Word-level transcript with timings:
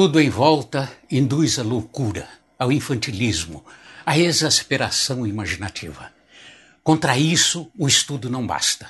Tudo 0.00 0.20
em 0.20 0.30
volta 0.30 0.88
induz 1.10 1.58
à 1.58 1.64
loucura, 1.64 2.28
ao 2.56 2.70
infantilismo, 2.70 3.66
à 4.06 4.16
exasperação 4.16 5.26
imaginativa. 5.26 6.12
Contra 6.84 7.18
isso, 7.18 7.68
o 7.76 7.88
estudo 7.88 8.30
não 8.30 8.46
basta. 8.46 8.88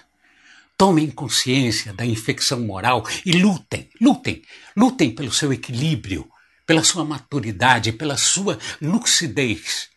Tomem 0.77 1.11
consciência 1.11 1.95
da 1.95 2.05
infecção 2.05 2.61
moral 2.61 3.07
e 3.25 3.33
lutem, 3.33 3.89
lutem, 3.99 4.43
lutem 4.77 5.15
pelo 5.15 5.33
seu 5.33 5.51
equilíbrio, 5.51 6.31
pela 6.67 6.85
sua 6.85 7.07
maturidade, 7.07 7.91
pela 7.93 8.19
sua 8.19 8.59
lucidez. 8.79 9.89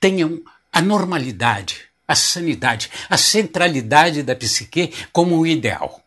Tenham 0.00 0.40
a 0.72 0.80
normalidade, 0.80 1.82
a 2.08 2.14
sanidade, 2.14 2.90
a 3.10 3.18
centralidade 3.18 4.22
da 4.22 4.34
psique 4.34 4.90
como 5.12 5.38
um 5.38 5.44
ideal. 5.44 6.02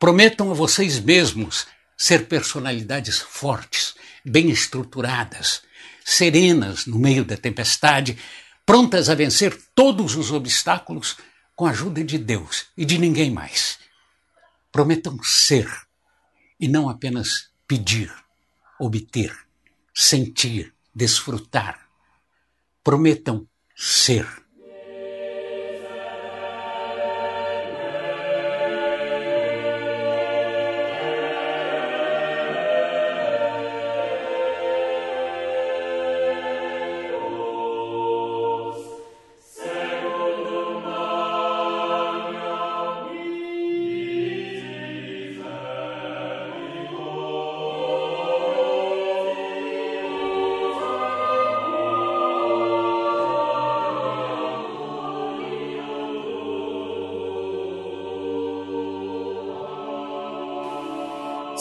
Prometam 0.00 0.50
a 0.50 0.54
vocês 0.54 0.98
mesmos 0.98 1.66
ser 2.02 2.26
personalidades 2.26 3.20
fortes, 3.20 3.94
bem 4.24 4.50
estruturadas, 4.50 5.62
serenas 6.04 6.84
no 6.84 6.98
meio 6.98 7.24
da 7.24 7.36
tempestade, 7.36 8.18
prontas 8.66 9.08
a 9.08 9.14
vencer 9.14 9.56
todos 9.72 10.16
os 10.16 10.32
obstáculos 10.32 11.16
com 11.54 11.64
a 11.64 11.70
ajuda 11.70 12.02
de 12.02 12.18
Deus 12.18 12.66
e 12.76 12.84
de 12.84 12.98
ninguém 12.98 13.30
mais. 13.30 13.78
Prometam 14.72 15.16
ser 15.22 15.70
e 16.58 16.66
não 16.66 16.88
apenas 16.88 17.52
pedir, 17.68 18.12
obter, 18.80 19.32
sentir, 19.94 20.74
desfrutar. 20.92 21.86
Prometam 22.82 23.46
ser. 23.76 24.26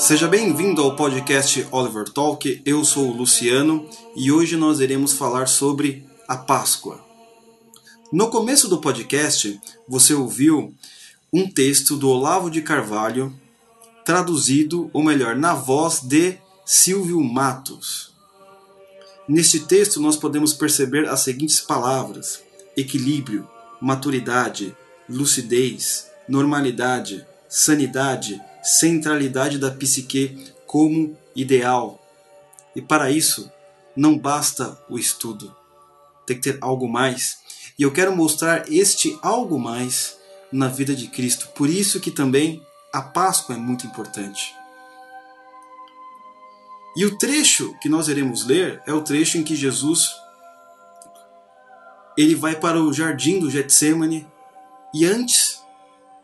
Seja 0.01 0.27
bem-vindo 0.27 0.81
ao 0.81 0.95
podcast 0.95 1.67
Oliver 1.69 2.09
Talk. 2.09 2.59
Eu 2.65 2.83
sou 2.83 3.09
o 3.09 3.15
Luciano 3.15 3.87
e 4.15 4.31
hoje 4.31 4.57
nós 4.57 4.79
iremos 4.79 5.13
falar 5.13 5.47
sobre 5.47 6.03
a 6.27 6.35
Páscoa. 6.35 6.99
No 8.11 8.31
começo 8.31 8.67
do 8.67 8.81
podcast, 8.81 9.61
você 9.87 10.15
ouviu 10.15 10.73
um 11.31 11.47
texto 11.47 11.95
do 11.95 12.09
Olavo 12.09 12.49
de 12.49 12.63
Carvalho, 12.63 13.31
traduzido, 14.03 14.89
ou 14.91 15.03
melhor, 15.03 15.35
na 15.35 15.53
voz 15.53 16.01
de 16.01 16.39
Silvio 16.65 17.23
Matos. 17.23 18.11
Neste 19.27 19.59
texto, 19.59 20.01
nós 20.01 20.17
podemos 20.17 20.51
perceber 20.51 21.07
as 21.07 21.19
seguintes 21.19 21.59
palavras: 21.59 22.41
equilíbrio, 22.75 23.47
maturidade, 23.79 24.75
lucidez, 25.07 26.07
normalidade, 26.27 27.23
sanidade, 27.47 28.41
centralidade 28.63 29.57
da 29.57 29.71
psique 29.71 30.53
como 30.65 31.17
ideal. 31.35 31.99
E 32.75 32.81
para 32.81 33.11
isso, 33.11 33.51
não 33.95 34.17
basta 34.17 34.77
o 34.89 34.97
estudo. 34.97 35.55
Tem 36.25 36.35
que 36.39 36.51
ter 36.51 36.57
algo 36.61 36.87
mais. 36.87 37.39
E 37.77 37.83
eu 37.83 37.91
quero 37.91 38.15
mostrar 38.15 38.71
este 38.71 39.17
algo 39.21 39.59
mais 39.59 40.17
na 40.51 40.67
vida 40.67 40.95
de 40.95 41.07
Cristo. 41.07 41.49
Por 41.55 41.69
isso 41.69 41.99
que 41.99 42.11
também 42.11 42.65
a 42.93 43.01
Páscoa 43.01 43.55
é 43.55 43.57
muito 43.57 43.85
importante. 43.85 44.53
E 46.95 47.05
o 47.05 47.17
trecho 47.17 47.73
que 47.79 47.87
nós 47.87 48.07
iremos 48.07 48.45
ler 48.45 48.81
é 48.85 48.93
o 48.93 49.01
trecho 49.01 49.37
em 49.37 49.43
que 49.43 49.55
Jesus 49.55 50.09
ele 52.17 52.35
vai 52.35 52.55
para 52.55 52.81
o 52.81 52.91
jardim 52.91 53.39
do 53.39 53.49
Getsemane 53.49 54.27
e 54.93 55.05
antes 55.05 55.61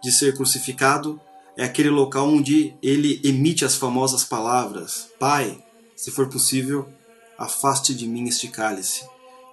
de 0.03 0.11
ser 0.11 0.35
crucificado, 0.35 1.19
é 1.57 1.63
aquele 1.63 1.89
local 1.89 2.27
onde 2.27 2.75
ele 2.83 3.19
emite 3.23 3.65
as 3.65 3.75
famosas 3.75 4.23
palavras: 4.23 5.09
Pai, 5.19 5.61
se 5.95 6.11
for 6.11 6.29
possível, 6.29 6.87
afaste 7.35 7.95
de 7.95 8.07
mim 8.07 8.27
este 8.27 8.47
cálice, 8.47 9.03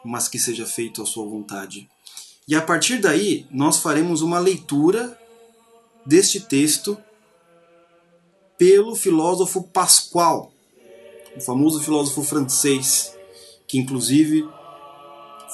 mas 0.05 0.29
que 0.29 0.39
seja 0.39 0.67
feito 0.67 1.03
a 1.03 1.07
sua 1.07 1.25
vontade. 1.25 1.89
E 2.47 2.55
a 2.55 2.61
partir 2.61 2.99
daí, 2.99 3.47
nós 3.51 3.79
faremos 3.79 4.21
uma 4.21 4.39
leitura 4.39 5.19
deste 6.05 6.41
texto 6.41 6.99
pelo 8.59 8.95
filósofo 8.95 9.63
Pascal, 9.63 10.53
o 11.35 11.41
famoso 11.41 11.81
filósofo 11.81 12.23
francês, 12.23 13.17
que 13.67 13.79
inclusive 13.79 14.47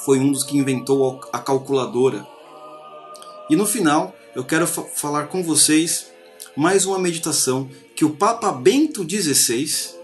foi 0.05 0.19
um 0.19 0.33
dos 0.33 0.43
que 0.43 0.59
inventou 0.59 1.21
a 1.33 1.39
calculadora. 1.39 2.27
E 3.49 3.55
no 3.55 3.65
final, 3.65 4.13
eu 4.35 4.45
quero 4.45 4.67
falar 4.67 5.29
com 5.29 5.45
vocês 5.45 6.10
mais 6.57 6.85
uma 6.85 6.99
meditação 6.99 7.71
que 7.95 8.05
o 8.05 8.11
Papa 8.11 8.51
Bento 8.51 9.07
XVI, 9.09 9.95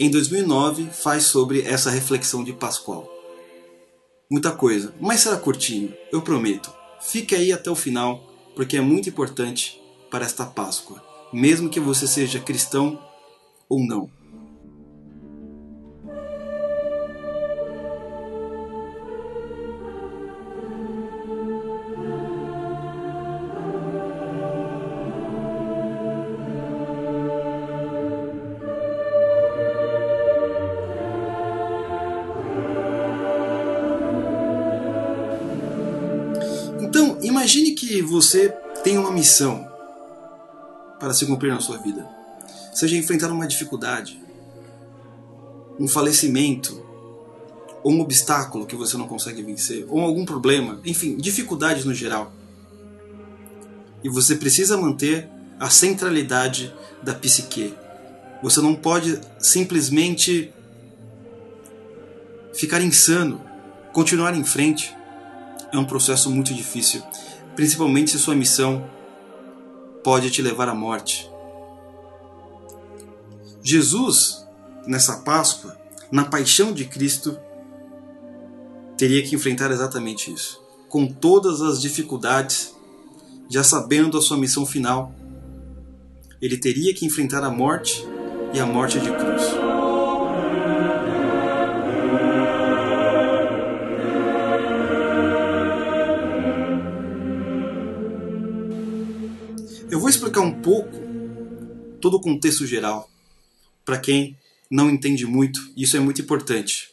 em 0.00 0.10
2009, 0.10 0.86
faz 0.90 1.24
sobre 1.24 1.62
essa 1.62 1.90
reflexão 1.90 2.42
de 2.42 2.52
Pascoal. 2.52 3.10
Muita 4.30 4.50
coisa, 4.52 4.94
mas 5.00 5.20
será 5.20 5.36
curtinho, 5.36 5.94
eu 6.10 6.22
prometo. 6.22 6.72
Fique 7.00 7.34
aí 7.34 7.52
até 7.52 7.70
o 7.70 7.76
final, 7.76 8.26
porque 8.56 8.76
é 8.76 8.80
muito 8.80 9.08
importante 9.08 9.80
para 10.10 10.24
esta 10.24 10.46
Páscoa, 10.46 11.02
mesmo 11.32 11.68
que 11.68 11.80
você 11.80 12.06
seja 12.06 12.40
cristão 12.40 12.98
ou 13.68 13.86
não. 13.86 14.21
Você 38.12 38.50
tem 38.84 38.98
uma 38.98 39.10
missão 39.10 39.66
para 41.00 41.14
se 41.14 41.24
cumprir 41.24 41.50
na 41.50 41.60
sua 41.60 41.78
vida. 41.78 42.06
Seja 42.74 42.96
enfrentar 42.96 43.32
uma 43.32 43.46
dificuldade, 43.46 44.22
um 45.80 45.88
falecimento, 45.88 46.84
ou 47.82 47.92
um 47.92 48.00
obstáculo 48.00 48.66
que 48.66 48.76
você 48.76 48.96
não 48.98 49.08
consegue 49.08 49.42
vencer, 49.42 49.86
ou 49.88 50.00
algum 50.00 50.26
problema, 50.26 50.78
enfim, 50.84 51.16
dificuldades 51.16 51.84
no 51.84 51.94
geral. 51.94 52.32
E 54.04 54.08
você 54.08 54.36
precisa 54.36 54.76
manter 54.76 55.28
a 55.58 55.70
centralidade 55.70 56.72
da 57.02 57.14
psique. 57.14 57.74
Você 58.42 58.60
não 58.60 58.74
pode 58.74 59.18
simplesmente 59.38 60.52
ficar 62.54 62.82
insano, 62.82 63.40
continuar 63.92 64.36
em 64.36 64.44
frente. 64.44 64.94
É 65.72 65.78
um 65.78 65.84
processo 65.84 66.30
muito 66.30 66.52
difícil 66.52 67.02
principalmente 67.54 68.10
se 68.10 68.18
sua 68.18 68.34
missão 68.34 68.88
pode 70.02 70.30
te 70.30 70.42
levar 70.42 70.68
à 70.68 70.74
morte. 70.74 71.30
Jesus, 73.62 74.46
nessa 74.86 75.18
Páscoa, 75.18 75.76
na 76.10 76.24
paixão 76.24 76.72
de 76.72 76.84
Cristo, 76.84 77.38
teria 78.96 79.22
que 79.22 79.34
enfrentar 79.34 79.70
exatamente 79.70 80.32
isso. 80.32 80.60
Com 80.88 81.06
todas 81.06 81.62
as 81.62 81.80
dificuldades, 81.80 82.74
já 83.48 83.62
sabendo 83.62 84.18
a 84.18 84.22
sua 84.22 84.36
missão 84.36 84.66
final, 84.66 85.14
ele 86.40 86.58
teria 86.58 86.92
que 86.92 87.06
enfrentar 87.06 87.44
a 87.44 87.50
morte 87.50 88.04
e 88.52 88.58
a 88.58 88.66
morte 88.66 88.98
de 88.98 89.10
cruz. 89.10 89.61
Pouco 100.62 100.90
todo 102.00 102.16
o 102.16 102.20
contexto 102.20 102.66
geral 102.66 103.10
para 103.84 103.98
quem 103.98 104.38
não 104.70 104.90
entende 104.90 105.26
muito, 105.26 105.60
isso 105.76 105.96
é 105.96 106.00
muito 106.00 106.22
importante. 106.22 106.90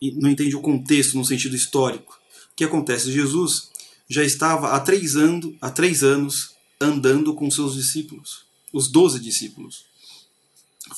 E 0.00 0.12
não 0.12 0.30
entende 0.30 0.56
o 0.56 0.62
contexto 0.62 1.16
no 1.16 1.24
sentido 1.24 1.54
histórico. 1.54 2.18
O 2.52 2.56
que 2.56 2.64
acontece? 2.64 3.12
Jesus 3.12 3.70
já 4.08 4.24
estava 4.24 4.70
há 4.70 4.80
três, 4.80 5.14
anos, 5.14 5.54
há 5.60 5.70
três 5.70 6.02
anos 6.02 6.54
andando 6.80 7.34
com 7.34 7.50
seus 7.50 7.74
discípulos, 7.74 8.46
os 8.72 8.90
doze 8.90 9.20
discípulos, 9.20 9.84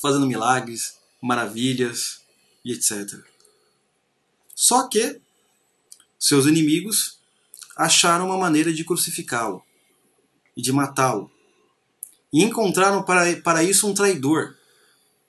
fazendo 0.00 0.26
milagres, 0.26 0.98
maravilhas 1.20 2.20
e 2.64 2.72
etc. 2.72 3.18
Só 4.54 4.88
que 4.88 5.20
seus 6.18 6.46
inimigos 6.46 7.18
acharam 7.76 8.26
uma 8.26 8.38
maneira 8.38 8.72
de 8.72 8.84
crucificá-lo 8.84 9.64
e 10.56 10.62
de 10.62 10.72
matá-lo. 10.72 11.30
E 12.32 12.42
encontraram 12.42 13.02
para, 13.02 13.36
para 13.42 13.62
isso 13.62 13.86
um 13.86 13.94
traidor, 13.94 14.56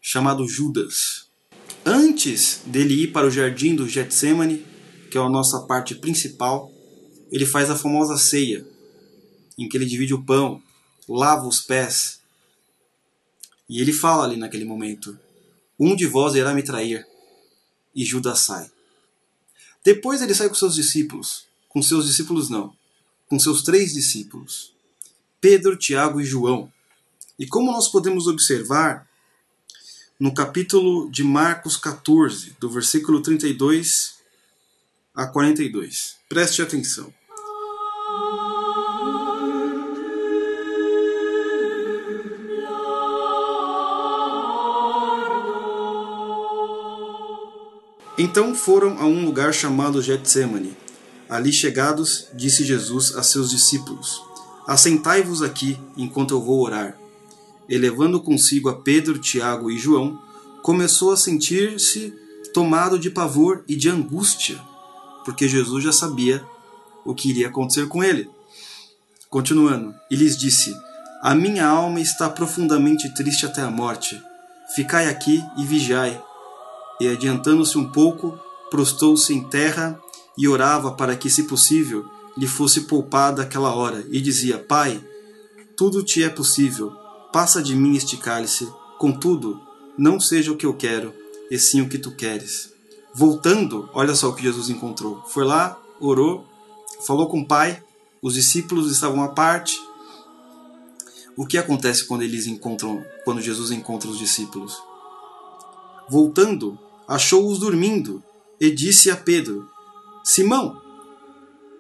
chamado 0.02 0.48
Judas. 0.48 1.28
Antes 1.86 2.62
dele 2.66 3.04
ir 3.04 3.08
para 3.12 3.28
o 3.28 3.32
jardim 3.32 3.76
do 3.76 3.88
Getsemane, 3.90 4.66
que 5.12 5.18
é 5.18 5.22
a 5.22 5.30
nossa 5.30 5.62
parte 5.62 5.96
principal, 5.96 6.72
ele 7.32 7.46
faz 7.46 7.70
a 7.70 7.76
famosa 7.76 8.18
ceia, 8.18 8.66
em 9.58 9.68
que 9.68 9.76
ele 9.76 9.86
divide 9.86 10.14
o 10.14 10.24
pão, 10.24 10.62
lava 11.08 11.46
os 11.46 11.60
pés. 11.60 12.22
E 13.68 13.82
ele 13.82 13.92
fala 13.92 14.24
ali 14.24 14.38
naquele 14.38 14.66
momento: 14.66 15.18
Um 15.80 15.96
de 15.96 16.06
vós 16.06 16.36
irá 16.36 16.54
me 16.54 16.64
trair. 16.64 17.06
E 17.96 18.06
Judas 18.06 18.40
sai. 18.40 18.72
Depois 19.84 20.22
ele 20.22 20.34
sai 20.34 20.48
com 20.48 20.56
seus 20.56 20.76
discípulos. 20.76 21.46
Com 21.70 21.82
seus 21.82 22.06
discípulos, 22.06 22.50
não. 22.50 22.74
Com 23.28 23.38
seus 23.38 23.62
três 23.62 23.94
discípulos: 23.94 24.74
Pedro, 25.42 25.78
Tiago 25.78 26.22
e 26.22 26.26
João. 26.26 26.72
E 27.44 27.46
como 27.46 27.74
nós 27.74 27.90
podemos 27.90 28.26
observar, 28.26 29.06
no 30.18 30.34
capítulo 30.34 31.12
de 31.12 31.26
Marcos 31.26 31.76
14, 31.76 32.56
do 32.58 32.70
versículo 32.70 33.22
32 33.22 34.14
a 35.14 35.28
42. 35.28 36.16
Preste 36.30 36.62
atenção. 36.62 37.14
Então 48.18 48.56
foram 48.56 49.00
a 49.00 49.06
um 49.06 49.26
lugar 49.26 49.54
chamado 49.54 50.02
Getsemane. 50.02 50.78
Ali 51.28 51.52
chegados, 51.52 52.30
disse 52.34 52.64
Jesus 52.64 53.14
a 53.18 53.22
seus 53.22 53.50
discípulos: 53.50 54.24
Assentai-vos 54.66 55.42
aqui 55.42 55.78
enquanto 55.98 56.34
eu 56.34 56.42
vou 56.42 56.62
orar. 56.62 57.03
E 57.74 57.78
levando 57.80 58.22
consigo 58.22 58.70
a 58.70 58.76
Pedro, 58.76 59.18
Tiago 59.18 59.72
e 59.72 59.80
João, 59.80 60.22
começou 60.62 61.12
a 61.12 61.18
sentir-se 61.18 62.14
tomado 62.54 63.00
de 63.00 63.10
pavor 63.10 63.64
e 63.68 63.76
de 63.76 63.90
angústia, 63.90 64.62
porque 65.26 65.48
Jesus 65.48 65.84
já 65.84 65.92
sabia 65.92 66.46
o 67.04 67.16
que 67.16 67.32
iria 67.32 67.48
acontecer 67.48 67.88
com 67.88 68.04
ele. 68.04 68.30
Continuando, 69.28 69.92
e 70.12 70.16
lhes 70.16 70.38
disse: 70.38 70.72
A 71.24 71.34
minha 71.34 71.66
alma 71.66 72.00
está 72.00 72.30
profundamente 72.30 73.12
triste 73.16 73.48
até 73.48 73.64
a 73.64 73.72
morte. 73.72 74.22
Ficai 74.76 75.10
aqui 75.10 75.44
e 75.58 75.66
vigiai 75.66 76.22
e, 77.02 77.08
adiantando-se 77.08 77.76
um 77.76 77.90
pouco, 77.90 78.38
prostou-se 78.70 79.34
em 79.34 79.50
terra 79.50 80.00
e 80.38 80.48
orava 80.48 80.92
para 80.92 81.16
que, 81.16 81.28
se 81.28 81.46
possível, 81.46 82.06
lhe 82.38 82.46
fosse 82.46 82.82
poupada 82.82 83.42
aquela 83.42 83.74
hora, 83.74 84.06
e 84.12 84.22
dizia: 84.22 84.60
Pai, 84.60 85.04
tudo 85.76 86.04
te 86.04 86.22
é 86.22 86.30
possível, 86.30 87.02
passa 87.34 87.64
de 87.64 87.76
mim 87.76 87.96
este 87.96 88.16
cálice, 88.16 88.72
contudo, 89.00 89.60
não 89.98 90.20
seja 90.20 90.52
o 90.52 90.56
que 90.56 90.68
eu 90.68 90.74
quero, 90.76 91.12
e 91.50 91.58
sim 91.58 91.82
o 91.82 91.90
que 91.90 91.98
tu 91.98 92.12
queres. 92.12 92.72
Voltando, 93.12 93.90
olha 93.92 94.14
só 94.14 94.30
o 94.30 94.36
que 94.36 94.44
Jesus 94.44 94.70
encontrou. 94.70 95.24
Foi 95.28 95.44
lá, 95.44 95.78
orou, 96.00 96.46
falou 97.06 97.28
com 97.28 97.42
o 97.42 97.48
Pai, 97.48 97.84
os 98.22 98.36
discípulos 98.36 98.92
estavam 98.92 99.24
à 99.24 99.30
parte. 99.30 99.82
O 101.36 101.46
que 101.46 101.58
acontece 101.58 102.06
quando 102.06 102.22
eles 102.22 102.46
encontram, 102.46 103.04
quando 103.26 103.42
Jesus 103.42 103.72
encontra 103.72 104.10
os 104.10 104.20
discípulos? 104.20 104.80
Voltando, 106.08 106.78
achou-os 107.08 107.58
dormindo 107.58 108.24
e 108.60 108.70
disse 108.70 109.10
a 109.10 109.16
Pedro: 109.16 109.68
Simão, 110.24 110.80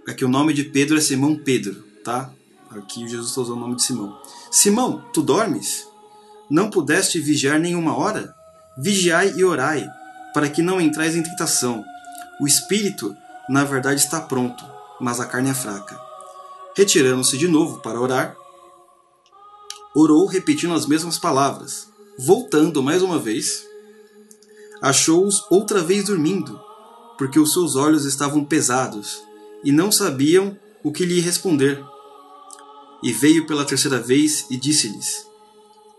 aqui 0.07 0.25
o 0.25 0.29
nome 0.29 0.51
de 0.53 0.63
Pedro 0.63 0.97
é 0.97 1.01
Simão 1.01 1.35
Pedro, 1.35 1.83
tá? 2.03 2.33
Aqui 2.79 3.07
Jesus 3.07 3.29
está 3.29 3.41
usando 3.41 3.57
o 3.57 3.59
nome 3.59 3.75
de 3.75 3.83
Simão. 3.83 4.17
Simão, 4.51 5.03
tu 5.13 5.21
dormes? 5.21 5.87
Não 6.49 6.69
pudeste 6.69 7.19
vigiar 7.19 7.59
nenhuma 7.59 7.95
hora? 7.97 8.35
Vigiai 8.77 9.33
e 9.35 9.43
orai, 9.43 9.87
para 10.33 10.49
que 10.49 10.61
não 10.61 10.81
entrais 10.81 11.15
em 11.15 11.23
tentação. 11.23 11.83
O 12.41 12.47
espírito, 12.47 13.15
na 13.49 13.63
verdade, 13.63 14.01
está 14.01 14.19
pronto, 14.19 14.63
mas 14.99 15.19
a 15.19 15.25
carne 15.25 15.49
é 15.49 15.53
fraca. 15.53 15.99
Retirando-se 16.75 17.37
de 17.37 17.47
novo 17.47 17.79
para 17.79 17.99
orar, 17.99 18.35
orou 19.95 20.25
repetindo 20.25 20.73
as 20.73 20.85
mesmas 20.85 21.17
palavras. 21.17 21.87
Voltando 22.17 22.83
mais 22.83 23.01
uma 23.01 23.17
vez, 23.19 23.65
achou-os 24.81 25.45
outra 25.49 25.81
vez 25.81 26.05
dormindo, 26.05 26.59
porque 27.17 27.39
os 27.39 27.53
seus 27.53 27.75
olhos 27.75 28.05
estavam 28.05 28.43
pesados 28.43 29.23
e 29.63 29.71
não 29.71 29.91
sabiam 29.91 30.57
o 30.83 30.91
que 30.91 31.05
lhe 31.05 31.19
responder. 31.19 31.83
E 33.03 33.11
veio 33.11 33.45
pela 33.45 33.65
terceira 33.65 34.00
vez 34.00 34.45
e 34.50 34.55
disse-lhes: 34.55 35.27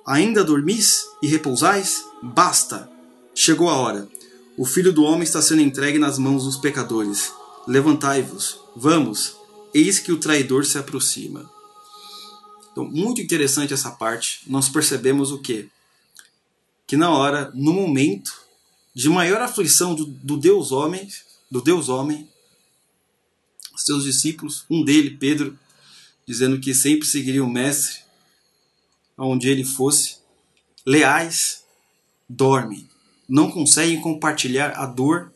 Ainda 0.06 0.43
dormis 0.43 1.05
e 1.23 1.27
repousais? 1.27 2.03
Basta! 2.23 2.91
Chegou 3.35 3.69
a 3.69 3.77
hora. 3.77 4.09
O 4.56 4.65
filho 4.65 4.93
do 4.93 5.03
homem 5.03 5.25
está 5.25 5.43
sendo 5.43 5.61
entregue 5.61 5.99
nas 5.99 6.19
mãos 6.19 6.45
dos 6.45 6.56
pecadores. 6.56 7.33
Levantai-vos, 7.67 8.61
vamos, 8.75 9.37
eis 9.75 9.99
que 9.99 10.12
o 10.12 10.19
traidor 10.19 10.65
se 10.65 10.79
aproxima. 10.79 11.51
Então, 12.73 12.85
muito 12.85 13.21
interessante 13.21 13.75
essa 13.75 13.91
parte. 13.91 14.41
Nós 14.47 14.69
percebemos 14.69 15.31
o 15.31 15.39
quê? 15.39 15.69
Que 16.87 16.97
na 16.97 17.11
hora, 17.11 17.51
no 17.55 17.73
momento, 17.73 18.33
de 18.95 19.09
maior 19.09 19.43
aflição 19.43 19.95
do, 19.95 20.06
do 20.06 20.37
Deus 20.37 20.73
homem, 20.73 21.09
do 21.51 21.61
Deus 21.61 21.89
homem, 21.89 22.29
seus 23.77 24.05
discípulos, 24.05 24.65
um 24.71 24.85
dele, 24.85 25.11
Pedro, 25.11 25.59
dizendo 26.26 26.61
que 26.61 26.75
sempre 26.75 27.06
seguiria 27.06 27.44
o 27.44 27.50
mestre 27.50 28.03
aonde 29.17 29.49
ele 29.49 29.65
fosse, 29.65 30.17
leais, 30.85 31.65
dormem, 32.29 32.88
não 33.29 33.50
conseguem 33.50 34.00
compartilhar 34.00 34.71
a 34.71 34.87
dor 34.87 35.32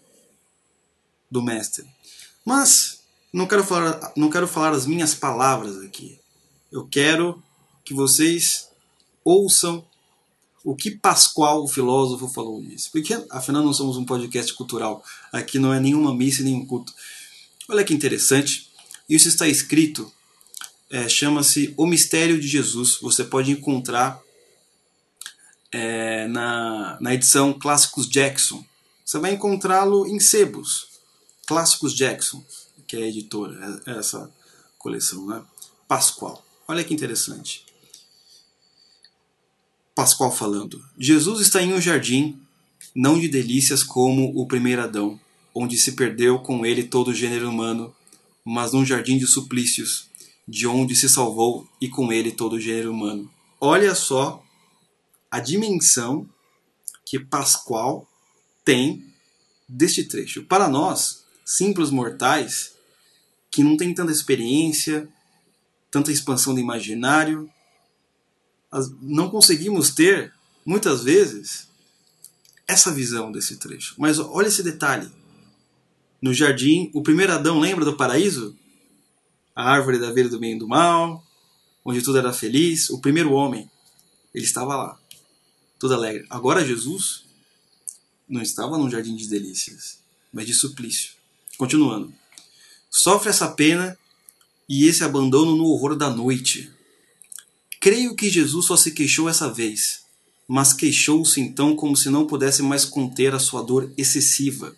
do 1.30 1.42
mestre. 1.42 1.86
Mas 2.44 3.00
não 3.32 3.46
quero 3.46 3.62
falar, 3.64 4.12
não 4.16 4.30
quero 4.30 4.48
falar 4.48 4.72
as 4.72 4.86
minhas 4.86 5.14
palavras 5.14 5.78
aqui. 5.78 6.18
Eu 6.72 6.86
quero 6.86 7.42
que 7.84 7.94
vocês 7.94 8.68
ouçam 9.24 9.84
o 10.64 10.74
que 10.74 10.90
Pascoal, 10.90 11.64
o 11.64 11.68
filósofo, 11.68 12.28
falou 12.28 12.62
disso. 12.62 12.90
Porque, 12.92 13.14
afinal, 13.30 13.62
não 13.62 13.72
somos 13.72 13.96
um 13.96 14.04
podcast 14.04 14.52
cultural. 14.54 15.02
Aqui 15.32 15.58
não 15.58 15.72
é 15.72 15.80
nenhuma 15.80 16.14
missa 16.14 16.42
nenhum 16.42 16.66
culto. 16.66 16.92
Olha 17.68 17.84
que 17.84 17.94
interessante. 17.94 18.68
Isso 19.08 19.28
está 19.28 19.48
escrito, 19.48 20.12
é, 20.90 21.08
chama-se 21.08 21.74
O 21.76 21.86
Mistério 21.86 22.40
de 22.40 22.48
Jesus. 22.48 22.98
Você 23.00 23.24
pode 23.24 23.50
encontrar 23.50 24.20
é, 25.72 26.26
na, 26.28 26.98
na 27.00 27.14
edição 27.14 27.52
Clássicos 27.52 28.08
Jackson. 28.08 28.64
Você 29.04 29.18
vai 29.18 29.32
encontrá-lo 29.32 30.06
em 30.06 30.18
sebos. 30.18 30.88
Clássicos 31.46 31.94
Jackson, 31.94 32.44
que 32.86 32.96
é 32.96 33.02
a 33.04 33.08
editora, 33.08 33.82
é, 33.86 33.92
é 33.92 33.98
essa 33.98 34.30
coleção, 34.78 35.26
né? 35.26 35.42
Pascoal. 35.86 36.44
Olha 36.66 36.84
que 36.84 36.94
interessante. 36.94 37.64
Pascoal 39.94 40.30
falando. 40.30 40.82
Jesus 40.98 41.40
está 41.40 41.62
em 41.62 41.72
um 41.72 41.80
jardim, 41.80 42.40
não 42.94 43.18
de 43.18 43.28
delícias 43.28 43.82
como 43.82 44.32
o 44.38 44.46
primeiro 44.46 44.82
Adão, 44.82 45.18
onde 45.54 45.76
se 45.76 45.92
perdeu 45.92 46.38
com 46.38 46.64
ele 46.64 46.84
todo 46.84 47.08
o 47.08 47.14
gênero 47.14 47.48
humano, 47.48 47.94
mas 48.44 48.72
num 48.72 48.84
jardim 48.84 49.18
de 49.18 49.26
suplícios, 49.26 50.07
de 50.48 50.66
onde 50.66 50.96
se 50.96 51.10
salvou 51.10 51.68
e 51.78 51.88
com 51.88 52.10
ele 52.10 52.32
todo 52.32 52.54
o 52.54 52.60
gênero 52.60 52.90
humano. 52.90 53.30
Olha 53.60 53.94
só 53.94 54.42
a 55.30 55.38
dimensão 55.38 56.26
que 57.04 57.20
Pascoal 57.20 58.08
tem 58.64 59.04
deste 59.68 60.04
trecho. 60.04 60.44
Para 60.44 60.68
nós, 60.68 61.24
simples 61.44 61.90
mortais, 61.90 62.72
que 63.50 63.62
não 63.62 63.76
tem 63.76 63.92
tanta 63.92 64.10
experiência, 64.10 65.06
tanta 65.90 66.10
expansão 66.10 66.54
do 66.54 66.60
imaginário, 66.60 67.50
não 69.02 69.30
conseguimos 69.30 69.90
ter, 69.90 70.32
muitas 70.64 71.02
vezes, 71.02 71.68
essa 72.66 72.92
visão 72.92 73.30
desse 73.30 73.56
trecho. 73.56 73.94
Mas 73.98 74.18
olha 74.18 74.48
esse 74.48 74.62
detalhe. 74.62 75.10
No 76.20 76.32
jardim, 76.32 76.90
o 76.94 77.02
primeiro 77.02 77.32
Adão 77.32 77.60
lembra 77.60 77.84
do 77.84 77.96
paraíso? 77.96 78.57
A 79.58 79.64
árvore 79.64 79.98
da 79.98 80.12
vida 80.12 80.28
do 80.28 80.38
bem 80.38 80.52
e 80.52 80.58
do 80.58 80.68
mal, 80.68 81.26
onde 81.84 82.00
tudo 82.00 82.18
era 82.18 82.32
feliz. 82.32 82.90
O 82.90 83.00
primeiro 83.00 83.32
homem, 83.32 83.68
ele 84.32 84.44
estava 84.44 84.76
lá, 84.76 84.98
todo 85.78 85.94
alegre. 85.94 86.24
Agora 86.30 86.64
Jesus 86.64 87.24
não 88.28 88.40
estava 88.40 88.78
num 88.78 88.88
jardim 88.88 89.16
de 89.16 89.26
delícias, 89.26 89.98
mas 90.32 90.46
de 90.46 90.54
suplício. 90.54 91.14
Continuando. 91.56 92.14
Sofre 92.88 93.30
essa 93.30 93.48
pena 93.48 93.98
e 94.68 94.86
esse 94.86 95.02
abandono 95.02 95.56
no 95.56 95.64
horror 95.64 95.96
da 95.96 96.08
noite 96.08 96.70
Creio 97.80 98.14
que 98.14 98.28
Jesus 98.28 98.66
só 98.66 98.76
se 98.76 98.90
queixou 98.92 99.28
essa 99.28 99.52
vez. 99.52 100.06
mas 100.50 100.72
queixou-se 100.72 101.38
então 101.40 101.76
como 101.76 101.94
se 101.94 102.08
não 102.08 102.26
pudesse 102.26 102.62
mais 102.62 102.84
conter 102.84 103.34
a 103.34 103.38
sua 103.38 103.62
dor 103.62 103.92
excessiva. 103.98 104.74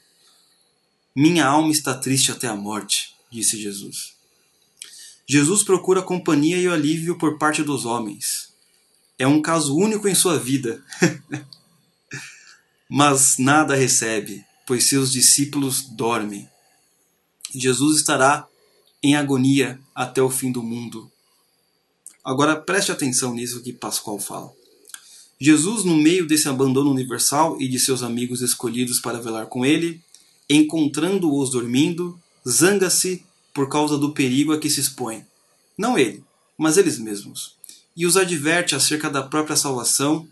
Minha 1.15 1.47
alma 1.47 1.71
está 1.71 1.95
triste 1.95 2.33
até 2.33 2.49
a 2.49 2.57
morte, 2.57 3.15
disse 3.31 3.61
Jesus. 3.61 4.20
Jesus 5.31 5.63
procura 5.63 6.03
companhia 6.03 6.57
e 6.57 6.67
alívio 6.67 7.17
por 7.17 7.39
parte 7.39 7.63
dos 7.63 7.87
homens. 7.87 8.49
É 9.17 9.29
um 9.29 9.41
caso 9.41 9.77
único 9.77 10.09
em 10.09 10.15
sua 10.15 10.37
vida. 10.37 10.83
Mas 12.91 13.39
nada 13.39 13.77
recebe, 13.77 14.45
pois 14.67 14.87
seus 14.87 15.13
discípulos 15.13 15.83
dormem. 15.83 16.49
Jesus 17.55 17.99
estará 17.99 18.49
em 19.01 19.15
agonia 19.15 19.79
até 19.95 20.21
o 20.21 20.29
fim 20.29 20.51
do 20.51 20.65
mundo. 20.65 21.09
Agora 22.25 22.57
preste 22.57 22.91
atenção 22.91 23.33
nisso 23.33 23.63
que 23.63 23.73
Pascoal 23.73 24.19
fala. 24.19 24.53
Jesus, 25.41 25.85
no 25.85 25.97
meio 25.97 26.27
desse 26.27 26.49
abandono 26.49 26.91
universal 26.91 27.57
e 27.61 27.69
de 27.69 27.79
seus 27.79 28.03
amigos 28.03 28.41
escolhidos 28.41 28.99
para 28.99 29.21
velar 29.21 29.47
com 29.47 29.65
ele, 29.65 30.03
encontrando-os 30.49 31.51
dormindo, 31.51 32.21
zanga-se 32.45 33.25
por 33.53 33.69
causa 33.69 33.99
do 33.99 34.13
perigo 34.13 34.53
a 34.53 34.59
que 34.59 34.71
se 34.71 34.81
expõe. 34.81 35.25
Não 35.77 35.99
ele, 35.99 36.25
mas 36.57 36.77
eles 36.77 36.99
mesmos. 36.99 37.57
E 37.97 38.07
os 38.07 38.17
adverte 38.17 38.75
acerca 38.75 39.11
da 39.11 39.23
própria 39.23 39.57
salvação 39.57 40.29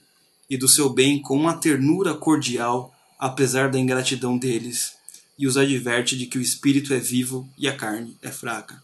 e 0.49 0.57
do 0.57 0.69
seu 0.69 0.89
bem 0.89 1.21
com 1.21 1.37
uma 1.37 1.57
ternura 1.57 2.15
cordial, 2.15 2.95
apesar 3.19 3.71
da 3.71 3.79
ingratidão 3.79 4.39
deles, 4.39 4.93
e 5.39 5.47
os 5.47 5.57
adverte 5.57 6.17
de 6.17 6.27
que 6.27 6.39
o 6.39 6.43
espírito 6.43 6.95
é 6.95 6.99
vivo 6.99 7.49
e 7.59 7.69
a 7.69 7.77
carne 7.77 8.17
é 8.23 8.31
fraca. 8.31 8.83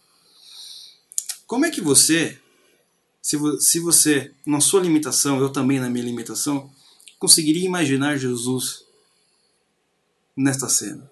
Como 1.46 1.66
é 1.66 1.70
que 1.70 1.80
você 1.80 2.38
se, 3.24 3.38
se 3.58 3.80
você, 3.80 4.30
na 4.44 4.60
sua 4.60 4.82
limitação, 4.82 5.40
eu 5.40 5.48
também 5.48 5.80
na 5.80 5.88
minha 5.88 6.04
limitação, 6.04 6.70
conseguiria 7.18 7.64
imaginar 7.64 8.18
Jesus 8.18 8.84
nesta 10.36 10.68
cena, 10.68 11.10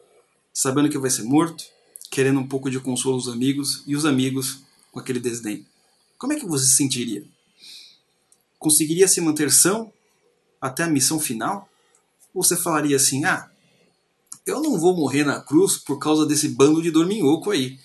sabendo 0.52 0.91
que 0.91 0.99
vai 0.99 1.09
ser 1.09 1.23
morto, 1.23 1.64
querendo 2.12 2.38
um 2.38 2.47
pouco 2.47 2.71
de 2.71 2.78
consolo 2.78 3.16
dos 3.16 3.28
amigos 3.28 3.83
e 3.88 3.97
os 3.97 4.07
amigos 4.07 4.61
com 4.92 5.00
aquele 5.00 5.19
desdém. 5.19 5.66
Como 6.16 6.33
é 6.33 6.38
que 6.38 6.47
você 6.47 6.66
se 6.66 6.76
sentiria? 6.76 7.25
Conseguiria 8.59 9.09
se 9.09 9.21
manter 9.21 9.50
são 9.50 9.92
até 10.61 10.85
a 10.85 10.88
missão 10.88 11.19
final? 11.19 11.69
Ou 12.33 12.45
você 12.45 12.57
falaria 12.57 12.95
assim: 12.95 13.25
ah, 13.25 13.50
eu 14.47 14.62
não 14.62 14.78
vou 14.78 14.95
morrer 14.95 15.25
na 15.25 15.40
cruz 15.40 15.76
por 15.76 15.99
causa 15.99 16.25
desse 16.25 16.49
bando 16.50 16.81
de 16.81 16.92
dorminhoco 16.92 17.50
aí. 17.50 17.81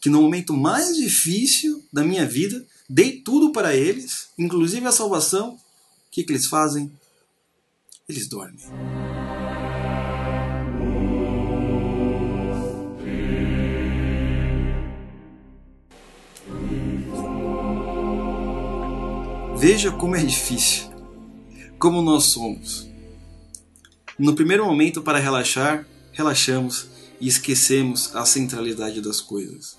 Que 0.00 0.10
no 0.10 0.20
momento 0.22 0.52
mais 0.52 0.96
difícil 0.96 1.84
da 1.92 2.02
minha 2.02 2.26
vida 2.26 2.66
Dei 2.88 3.20
tudo 3.20 3.50
para 3.50 3.74
eles, 3.74 4.28
inclusive 4.38 4.86
a 4.86 4.92
salvação. 4.92 5.54
O 5.54 5.58
que, 6.10 6.22
que 6.22 6.32
eles 6.32 6.46
fazem? 6.46 6.90
Eles 8.08 8.28
dormem. 8.28 8.60
Veja 19.58 19.90
como 19.90 20.16
é 20.16 20.24
difícil, 20.24 20.90
como 21.78 22.02
nós 22.02 22.24
somos. 22.24 22.88
No 24.18 24.34
primeiro 24.34 24.64
momento, 24.64 25.02
para 25.02 25.18
relaxar, 25.18 25.86
relaxamos 26.12 26.86
e 27.20 27.28
esquecemos 27.28 28.14
a 28.14 28.24
centralidade 28.24 29.00
das 29.00 29.20
coisas 29.20 29.76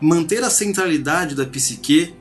manter 0.00 0.44
a 0.44 0.50
centralidade 0.50 1.34
da 1.34 1.44
psique 1.44 2.14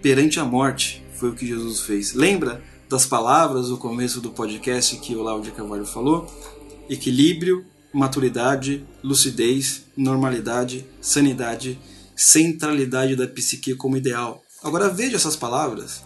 perante 0.00 0.40
a 0.40 0.44
morte. 0.44 1.04
Foi 1.14 1.30
o 1.30 1.34
que 1.34 1.46
Jesus 1.46 1.80
fez. 1.80 2.14
Lembra 2.14 2.62
das 2.88 3.04
palavras 3.04 3.68
do 3.68 3.76
começo 3.76 4.20
do 4.20 4.30
podcast 4.30 4.96
que 4.96 5.14
o 5.14 5.22
Lauro 5.22 5.42
de 5.42 5.50
Carvalho 5.50 5.84
falou? 5.84 6.26
Equilíbrio, 6.88 7.66
maturidade, 7.92 8.86
lucidez, 9.02 9.84
normalidade, 9.96 10.86
sanidade, 11.00 11.78
centralidade 12.16 13.14
da 13.14 13.26
psique 13.26 13.74
como 13.74 13.96
ideal. 13.96 14.42
Agora 14.62 14.88
veja 14.88 15.16
essas 15.16 15.36
palavras 15.36 16.04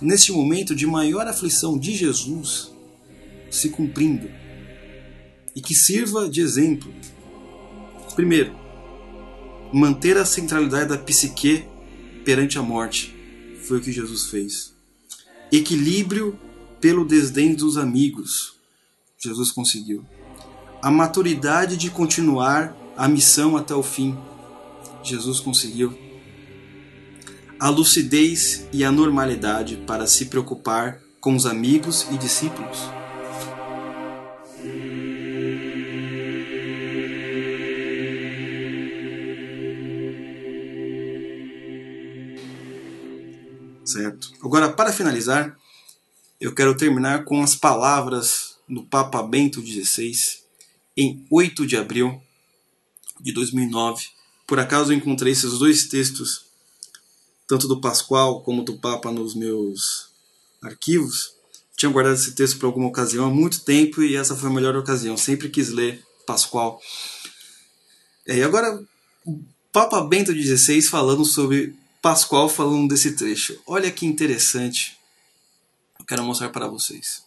neste 0.00 0.32
momento 0.32 0.74
de 0.74 0.86
maior 0.86 1.26
aflição 1.26 1.78
de 1.78 1.94
Jesus 1.94 2.72
se 3.50 3.70
cumprindo 3.70 4.28
e 5.54 5.60
que 5.60 5.74
sirva 5.74 6.28
de 6.28 6.40
exemplo. 6.40 6.92
Primeiro, 8.14 8.54
manter 9.72 10.16
a 10.16 10.24
centralidade 10.24 10.88
da 10.88 10.98
psique 10.98 11.64
perante 12.24 12.58
a 12.58 12.62
morte. 12.62 13.14
Foi 13.66 13.78
o 13.78 13.80
que 13.80 13.92
Jesus 13.92 14.26
fez. 14.26 14.74
Equilíbrio 15.52 16.38
pelo 16.80 17.04
desdém 17.04 17.54
dos 17.54 17.76
amigos. 17.76 18.54
Jesus 19.18 19.50
conseguiu. 19.50 20.04
A 20.82 20.90
maturidade 20.90 21.76
de 21.76 21.90
continuar 21.90 22.76
a 22.96 23.08
missão 23.08 23.56
até 23.56 23.74
o 23.74 23.82
fim. 23.82 24.18
Jesus 25.02 25.40
conseguiu. 25.40 26.03
A 27.64 27.70
lucidez 27.70 28.68
e 28.74 28.84
a 28.84 28.92
normalidade 28.92 29.76
para 29.86 30.06
se 30.06 30.26
preocupar 30.26 31.00
com 31.18 31.34
os 31.34 31.46
amigos 31.46 32.06
e 32.12 32.18
discípulos. 32.18 32.78
certo? 43.82 44.30
Agora, 44.42 44.70
para 44.70 44.92
finalizar, 44.92 45.58
eu 46.38 46.54
quero 46.54 46.76
terminar 46.76 47.24
com 47.24 47.42
as 47.42 47.54
palavras 47.54 48.58
do 48.68 48.82
Papa 48.82 49.22
Bento 49.22 49.62
XVI 49.62 50.12
em 50.94 51.26
8 51.30 51.66
de 51.66 51.78
abril 51.78 52.20
de 53.18 53.32
2009. 53.32 54.08
Por 54.46 54.60
acaso 54.60 54.92
eu 54.92 54.98
encontrei 54.98 55.32
esses 55.32 55.58
dois 55.58 55.88
textos, 55.88 56.44
tanto 57.54 57.68
do 57.68 57.80
Pascoal 57.80 58.42
como 58.42 58.64
do 58.64 58.76
Papa, 58.78 59.12
nos 59.12 59.32
meus 59.32 60.08
arquivos. 60.60 61.34
Tinha 61.76 61.90
guardado 61.90 62.16
esse 62.16 62.32
texto 62.32 62.58
por 62.58 62.66
alguma 62.66 62.88
ocasião 62.88 63.26
há 63.26 63.30
muito 63.30 63.60
tempo 63.60 64.02
e 64.02 64.16
essa 64.16 64.34
foi 64.34 64.50
a 64.50 64.52
melhor 64.52 64.74
ocasião. 64.74 65.16
Sempre 65.16 65.48
quis 65.48 65.68
ler 65.68 66.04
Pascoal. 66.26 66.80
É, 68.26 68.38
e 68.38 68.42
agora, 68.42 68.82
o 69.24 69.40
Papa 69.72 70.00
Bento 70.00 70.32
XVI 70.32 70.82
falando 70.82 71.24
sobre 71.24 71.76
Pascoal 72.02 72.48
falando 72.48 72.88
desse 72.88 73.12
trecho. 73.12 73.56
Olha 73.68 73.88
que 73.88 74.04
interessante. 74.04 74.98
Eu 75.96 76.04
quero 76.04 76.24
mostrar 76.24 76.48
para 76.48 76.66
vocês. 76.66 77.22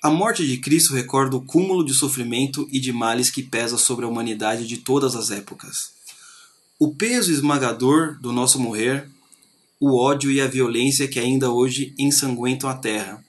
A 0.00 0.10
morte 0.10 0.46
de 0.46 0.58
Cristo 0.58 0.94
recorda 0.94 1.36
o 1.36 1.44
cúmulo 1.44 1.84
de 1.84 1.92
sofrimento 1.92 2.68
e 2.70 2.78
de 2.78 2.92
males 2.92 3.30
que 3.32 3.42
pesa 3.42 3.76
sobre 3.76 4.04
a 4.04 4.08
humanidade 4.08 4.64
de 4.64 4.76
todas 4.76 5.16
as 5.16 5.32
épocas. 5.32 5.97
O 6.78 6.94
peso 6.94 7.32
esmagador 7.32 8.18
do 8.20 8.32
nosso 8.32 8.58
morrer, 8.58 9.08
o 9.80 9.96
ódio 9.96 10.30
e 10.30 10.40
a 10.40 10.46
violência 10.46 11.08
que 11.08 11.18
ainda 11.18 11.50
hoje 11.50 11.94
ensanguentam 11.98 12.70
a 12.70 12.74
terra. 12.74 13.24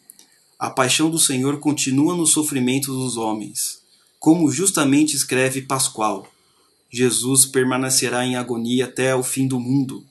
A 0.58 0.70
paixão 0.70 1.10
do 1.10 1.18
Senhor 1.18 1.60
continua 1.60 2.15
nos 2.15 2.32
sofrimentos 2.32 2.96
dos 2.96 3.18
homens. 3.18 3.79
Como 4.20 4.51
justamente 4.51 5.15
escreve 5.15 5.62
Pascoal, 5.62 6.27
Jesus 6.91 7.46
permanecerá 7.46 8.25
em 8.25 8.36
agonia 8.36 8.86
até 8.86 9.15
o 9.15 9.24
fim 9.24 9.48
do 9.48 9.60
mundo 9.60 10.06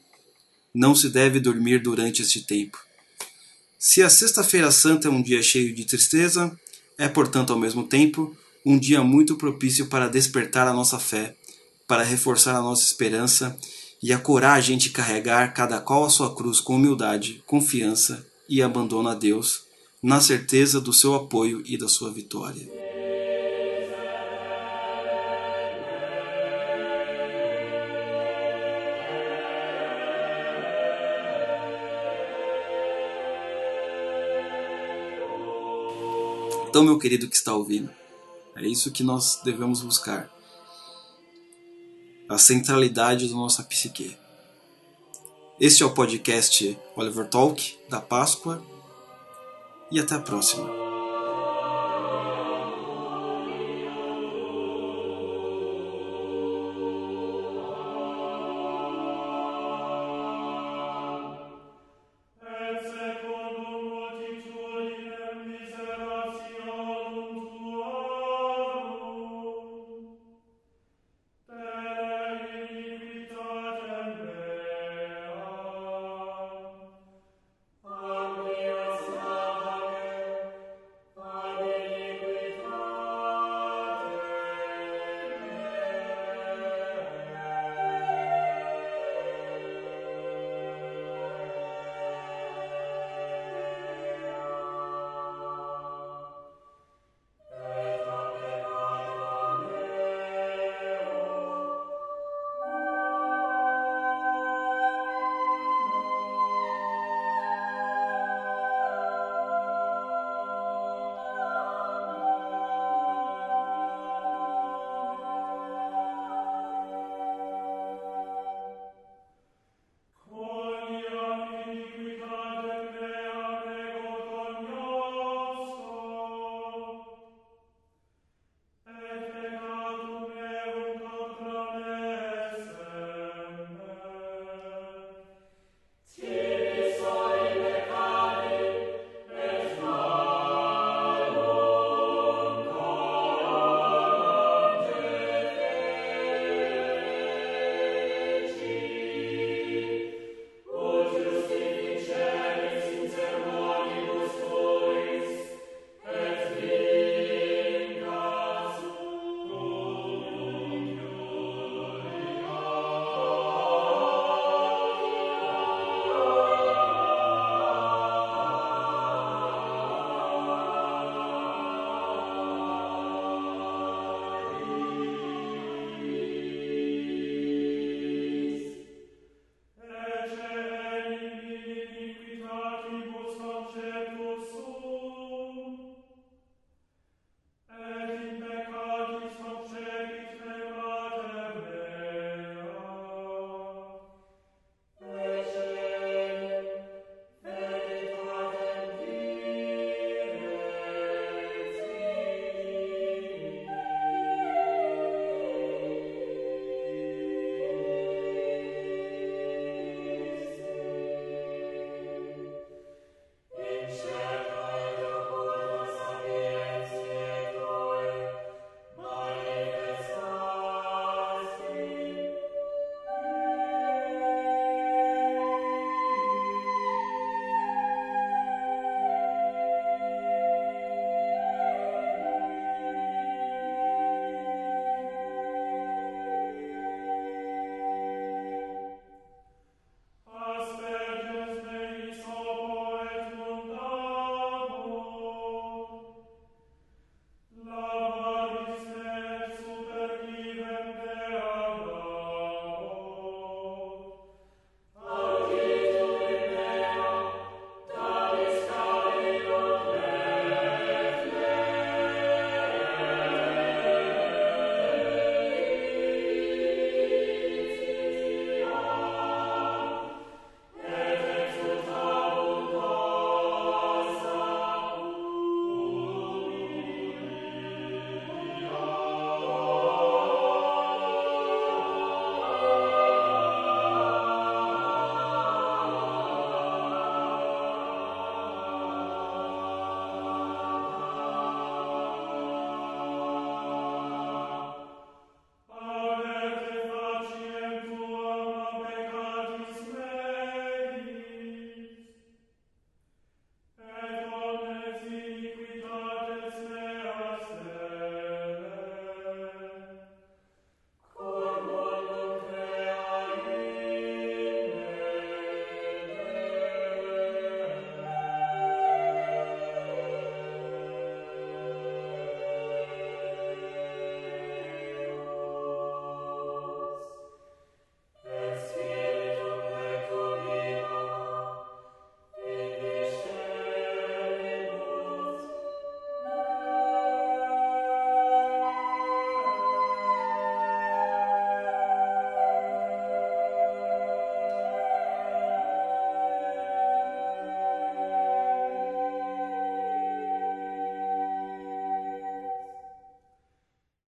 não 0.75 0.95
se 0.95 1.09
deve 1.09 1.41
dormir 1.41 1.83
durante 1.83 2.23
este 2.23 2.43
tempo. 2.43 2.79
Se 3.79 4.03
a 4.03 4.09
Sexta-feira 4.09 4.71
Santa 4.71 5.09
é 5.09 5.11
um 5.11 5.23
dia 5.23 5.43
cheio 5.43 5.75
de 5.75 5.85
tristeza, 5.85 6.57
é, 6.97 7.09
portanto, 7.09 7.53
ao 7.53 7.59
mesmo 7.59 7.85
tempo, 7.85 8.37
um 8.65 8.79
dia 8.79 9.03
muito 9.03 9.37
propício 9.37 9.87
para 9.87 10.09
despertar 10.09 10.69
a 10.69 10.73
nossa 10.73 10.99
fé, 10.99 11.35
para 11.89 12.03
reforçar 12.03 12.55
a 12.55 12.63
nossa 12.63 12.85
esperança 12.85 13.59
e 14.03 14.13
a 14.13 14.19
coragem 14.19 14.77
de 14.77 14.91
carregar 14.91 15.55
cada 15.55 15.81
qual 15.81 16.05
a 16.05 16.11
sua 16.11 16.35
cruz 16.35 16.61
com 16.61 16.77
humildade, 16.77 17.43
confiança 17.47 18.25
e 18.47 18.63
abandono 18.63 19.09
a 19.09 19.15
Deus, 19.15 19.63
na 20.03 20.21
certeza 20.21 20.81
do 20.81 20.93
seu 20.93 21.15
apoio 21.15 21.63
e 21.67 21.79
da 21.79 21.89
sua 21.89 22.13
vitória. 22.13 22.71
Então, 36.69 36.85
meu 36.85 36.99
querido 36.99 37.27
que 37.27 37.35
está 37.35 37.55
ouvindo, 37.55 37.91
é 38.55 38.69
isso 38.69 38.93
que 38.93 39.03
nós 39.03 39.41
devemos 39.43 39.81
buscar. 39.81 40.38
A 42.29 42.37
centralidade 42.37 43.27
da 43.27 43.35
nossa 43.35 43.63
psique. 43.63 44.15
Este 45.59 45.83
é 45.83 45.87
o 45.87 45.95
podcast 45.95 46.79
Oliver 46.95 47.27
Talk 47.27 47.79
da 47.89 48.03
Páscoa 48.03 48.63
e 49.91 49.99
até 49.99 50.15
a 50.15 50.21
próxima. 50.21 50.88